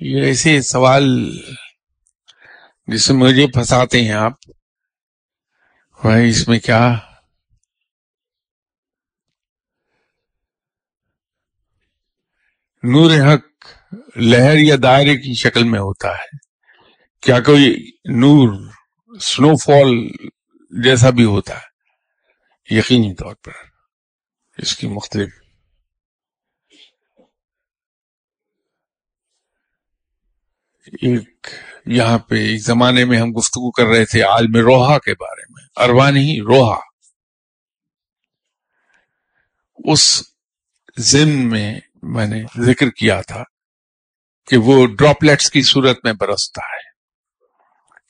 [0.00, 1.04] یہ ایسے سوال
[2.86, 4.32] جس میں مجھے پھنساتے ہیں آپ۔
[6.02, 6.94] بھائی، اس میں کیا؟
[12.82, 13.66] نور حق
[14.16, 16.36] لہر یا دائرے کی شکل میں ہوتا ہے۔
[17.20, 18.70] کیا کوئی نور
[19.20, 20.08] سنو فال
[20.82, 21.74] جیسا بھی ہوتا ہے؟
[22.78, 23.52] یقینی طور پر
[24.58, 25.43] اس کی مختلف
[30.86, 31.48] ایک
[31.86, 35.88] یہاں پہ ایک زمانے میں ہم گفتگو کر رہے تھے عالم روحا کے بارے میں
[35.88, 36.80] اروا نہیں روحا۔
[39.84, 40.22] اس
[40.96, 43.42] زن میں میں نے ذکر کیا تھا
[44.46, 46.94] کہ وہ ڈراپلیٹس کی صورت میں برستا ہے۔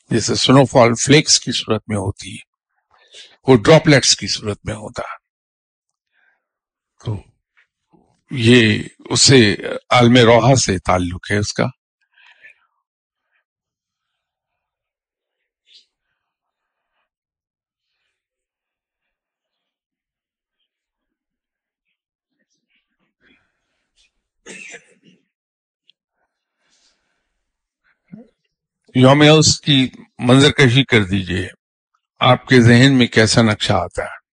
[0.09, 2.55] جیسے سنو فال فلیکس کی صورت میں ہوتی ہے،
[3.47, 5.25] وہ ڈراپلیٹس کی صورت میں ہوتا ہے۔
[7.05, 7.23] تو
[8.31, 9.55] یہ اس سے
[9.89, 11.65] عالم روحا سے تعلق ہے اس کا۔
[28.95, 29.89] یوم اس کی
[30.19, 31.47] منظر کشی کر دیجیے،
[32.19, 34.25] آپ کے ذہن میں کیسا نقشہ آتا ہے؟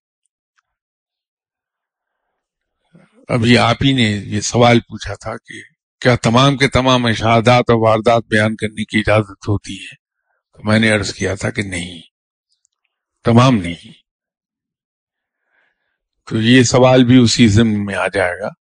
[3.29, 5.63] ابھی آپ ہی نے یہ سوال پوچھا تھا کہ
[6.01, 9.95] کیا تمام کے تمام اشہادات اور واردات بیان کرنے کی اجازت ہوتی ہے؟
[10.53, 12.01] تو میں نے عرض کیا تھا کہ نہیں،
[13.25, 13.93] تمام نہیں۔
[16.31, 18.62] تو یہ سوال بھی اسی ضمن میں آ جائے گا۔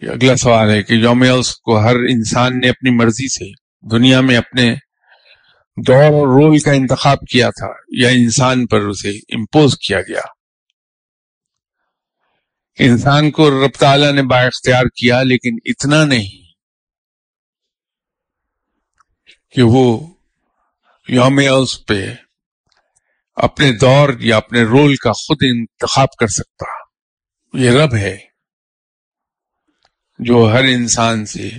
[0.00, 1.24] یہ اگلا سوال ہے کہ یوم
[1.62, 3.44] کو ہر انسان نے اپنی مرضی سے
[3.90, 4.74] دنیا میں اپنے
[5.86, 10.20] دور اور رول کا انتخاب کیا تھا یا انسان پر اسے امپوز کیا گیا؟
[12.78, 16.52] انسان کو رب تعالیٰ نے با اختیار کیا لیکن اتنا نہیں
[19.50, 20.06] کہ وہ
[21.08, 21.40] یوم
[21.86, 22.14] پہ
[23.36, 26.64] اپنے دور یا اپنے رول کا خود انتخاب کر سکتا۔
[27.58, 28.27] یہ رب ہے۔
[30.18, 31.50] جو ہر انسان سے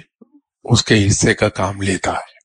[0.64, 2.39] اس کے حصے کا کام لیتا ہے۔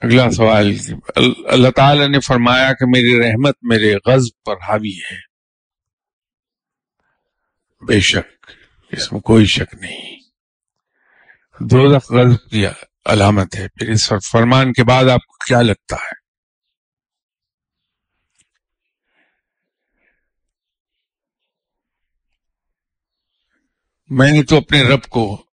[0.00, 0.76] اگلا سوال،
[1.46, 5.16] اللہ تعالی نے فرمایا کہ میری رحمت میرے غضب پر حاوی ہے۔
[7.86, 8.50] بے شک،
[8.90, 10.20] اس میں کوئی شک نہیں۔
[11.60, 12.66] دو غضب کی
[13.04, 16.20] علامت ہے۔ پھر اس فرمان کے بعد آپ کو کیا لگتا ہے؟
[24.08, 25.46] میں نے تو اپنے رب کو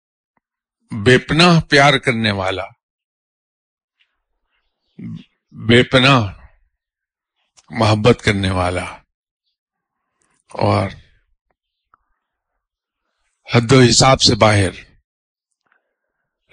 [0.90, 2.64] بے پناہ پیار کرنے والا،
[5.52, 6.32] بے پناہ
[7.70, 8.84] محبت کرنے والا
[10.50, 10.90] اور
[13.54, 14.93] حد و حساب سے باہر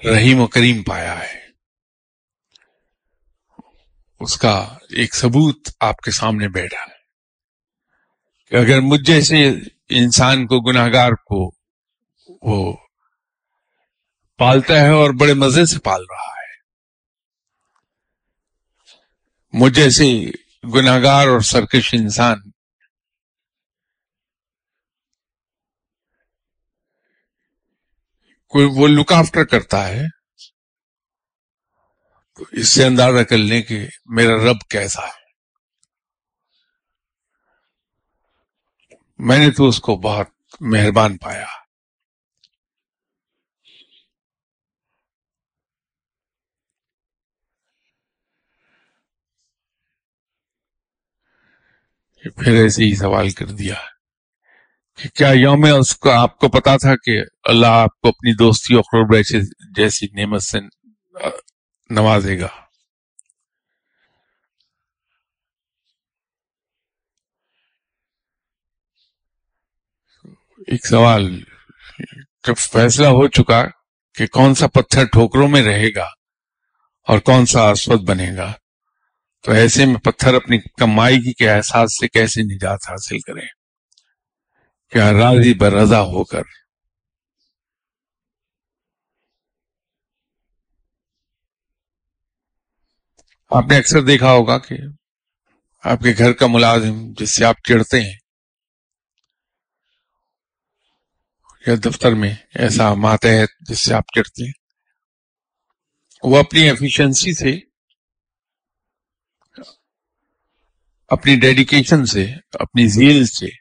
[0.06, 1.42] رحیم و کریم پایا ہے۔
[4.20, 7.02] اس کا ایک ثبوت آپ کے سامنے بیٹھا ہے۔
[8.50, 9.50] کہ اگر مجھ جیسے
[9.90, 11.52] انسان کو گناہ گار کو
[12.42, 12.78] وہ
[14.38, 16.42] پالتا ہے اور بڑے مزے سے پال رہا ہے،
[19.54, 20.32] مجھ جیسے
[20.74, 22.51] گناگار اور سرکش انسان
[28.52, 30.04] کوئی وہ لک آفٹر کرتا ہے،
[32.36, 35.22] تو اس سے اندازہ کر لیں کہ میرا رب کیسا ہے۔
[39.20, 40.28] میں نے تو اس کو بہت
[40.60, 41.46] مہربان پایا۔
[52.24, 53.91] پھر ایسے ہی سوال کر دیا۔
[55.00, 58.76] کہ کیا یوم اس کو آپ کو پتا تھا کہ اللہ آپ کو اپنی دوستی
[58.76, 59.16] اور قرب
[59.76, 60.60] جیسی نعمت سے
[61.90, 62.48] نوازے گا۔
[70.68, 71.40] ایک سوال،
[72.48, 73.64] جب فیصلہ ہو چکا
[74.16, 76.06] کہ کون سا پتھر ٹھوکروں میں رہے گا
[77.08, 78.54] اور کون سا اسود بنے گا،
[79.46, 83.48] تو ایسے میں پتھر اپنی کمائی کے احساس سے کیسے نجات حاصل کریں؟
[84.94, 86.44] کیا راضی بر رضا ہو کر۔
[93.52, 94.76] آپ نے اکثر دیکھا ہوگا کہ
[95.84, 98.18] آپ کے گھر کا ملازم جس سے آپ چڑھتے ہیں،
[101.66, 104.54] یا دفتر میں ایسا ماتحت جس سے آپ چڑھتے ہیں،
[106.24, 107.58] وہ اپنی ایفیشنسی سے،
[111.12, 112.26] اپنی ڈیڈیکیشن سے،
[112.60, 113.61] اپنی زیل سے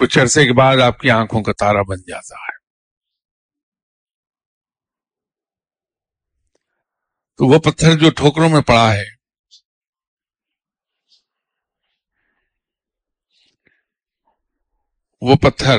[0.00, 2.58] کچھ عرصے کے بعد آپ کی آنکھوں کا تارا بن جاتا ہے۔
[7.38, 9.04] تو وہ پتھر جو ٹھوکروں میں پڑا ہے۔
[15.22, 15.78] وہ پتھر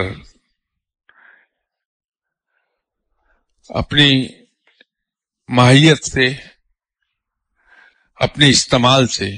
[3.70, 4.28] اپنی
[5.50, 6.28] ماہیت سے،
[8.16, 9.30] اپنے استعمال سے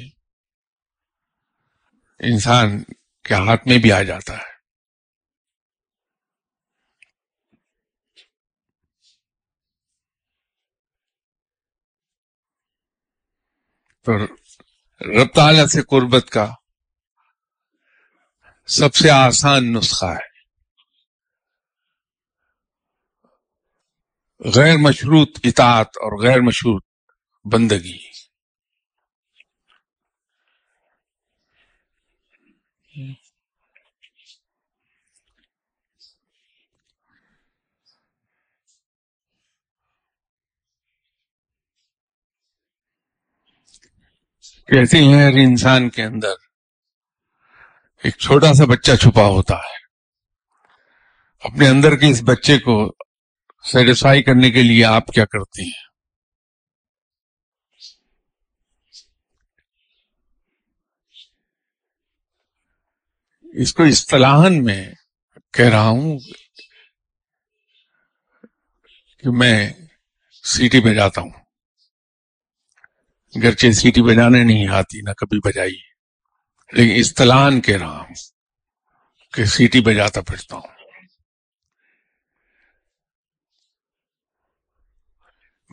[2.19, 2.83] انسان
[3.23, 4.53] کے ہاتھ میں بھی آ جاتا ہے
[13.89, 16.51] تو رب تعالیٰ سے قربت کا
[18.67, 20.33] سب سے آسان نسخہ ہے۔
[24.55, 26.83] غیر مشروط اطاعت اور غیر مشروط
[27.53, 28.12] بندگی۔
[44.67, 46.41] کہتے ہیں ہر انسان کے اندر
[48.03, 49.81] ایک چھوٹا سا بچہ چھپا ہوتا ہے۔
[51.43, 52.91] اپنے اندر کے اس بچے کو
[53.63, 55.81] سیٹسفائی کرنے کے لیے آپ کیا کرتے ہیں؟
[63.61, 64.91] اس کو اصطلاحن میں
[65.53, 66.19] کہہ رہا ہوں
[69.23, 69.73] کہ میں
[70.43, 71.42] سیٹی پہ جاتا ہوں۔
[73.43, 75.75] گرچہ سیٹی بجانے نہیں آتی، نہ کبھی بجائی۔
[76.71, 78.13] لیکن اصطلاح کہہ رہا ہوں
[79.33, 80.73] کہ سیٹی بجاتا پھرتا ہوں۔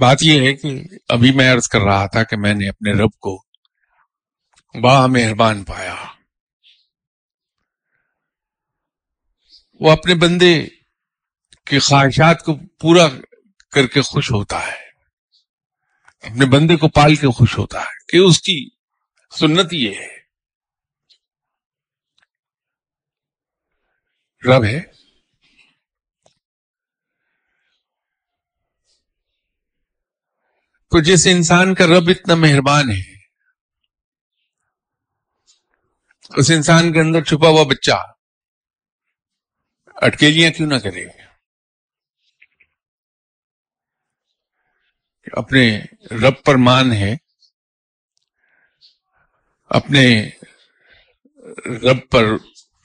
[0.01, 3.11] بات یہ ہے کہ ابھی میں عرض کر رہا تھا کہ میں نے اپنے رب
[3.21, 3.45] کو
[4.83, 5.95] با مہربان پایا۔
[9.81, 10.67] وہ اپنے بندے
[11.67, 13.09] کی خواہشات کو پورا
[13.71, 14.90] کر کے خوش ہوتا ہے۔
[16.21, 18.69] اپنے بندے کو پال کے خوش ہوتا ہے کہ اس کی
[19.39, 20.21] سنت یہ ہے۔
[24.47, 24.81] رب ہے۔
[30.91, 33.21] تو جس انسان کا رب اتنا مہربان ہے،
[36.37, 38.13] اس انسان کے اندر چھپا ہوا بچہ
[39.87, 41.30] اٹکیلیاں کیوں نہ کرے؟
[45.33, 47.17] اپنے رب پر مان ہے،
[49.69, 50.31] اپنے
[51.67, 52.25] رب پر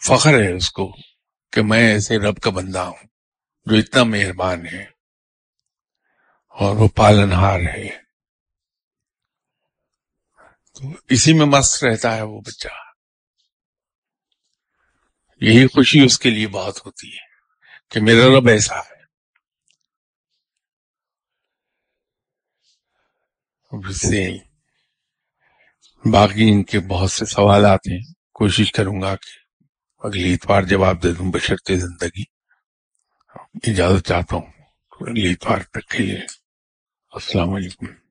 [0.08, 0.96] فخر ہے اس کو
[1.52, 3.08] کہ میں ایسے رب کا بندہ ہوں
[3.66, 4.84] جو اتنا مہربان ہے
[6.48, 7.90] اور وہ پالن ہار ہے۔
[10.74, 12.68] تو اسی میں مست رہتا ہے وہ بچہ۔
[15.42, 17.26] یہی خوشی اس کے لیے بہت ہوتی ہے
[17.90, 18.95] کہ میرا رب ایسا ہے۔
[23.84, 24.38] سے
[26.12, 28.00] باقی ان کے بہت سے سوالات ہیں۔
[28.34, 29.46] کوشش کروں گا کہ
[29.98, 32.24] اگلی اتوار جواب دے دوں بشرط زندگی،
[33.72, 34.46] اجازت چاہتا ہوں۔
[35.00, 36.20] اگلی اتوار تک کے لیے۔
[37.12, 38.05] السلام علیکم۔